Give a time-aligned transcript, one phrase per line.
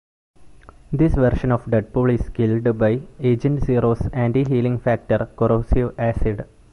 [0.91, 6.47] This version of Deadpool is killed by Agent Zero's Anti-Healing Factor corrosive acid.